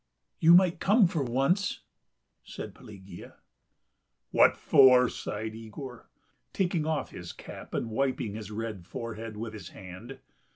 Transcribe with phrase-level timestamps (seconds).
[0.39, 1.81] "You might come for once,"
[2.43, 3.35] said Pelagea.
[4.31, 6.09] "What for?" sighed Yegor,
[6.53, 10.17] taking off his cap and wiping his red forehead with his hand.